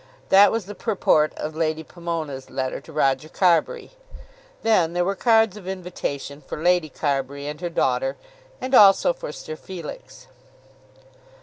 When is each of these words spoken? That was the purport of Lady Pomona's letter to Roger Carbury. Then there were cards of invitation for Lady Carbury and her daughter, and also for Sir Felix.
That 0.29 0.51
was 0.51 0.65
the 0.65 0.73
purport 0.73 1.31
of 1.35 1.55
Lady 1.55 1.83
Pomona's 1.83 2.49
letter 2.49 2.81
to 2.81 2.91
Roger 2.91 3.29
Carbury. 3.29 3.91
Then 4.63 4.93
there 4.93 5.05
were 5.05 5.13
cards 5.15 5.55
of 5.57 5.67
invitation 5.67 6.41
for 6.41 6.59
Lady 6.59 6.89
Carbury 6.89 7.45
and 7.45 7.61
her 7.61 7.69
daughter, 7.69 8.17
and 8.59 8.73
also 8.73 9.13
for 9.13 9.31
Sir 9.31 9.55
Felix. 9.55 10.25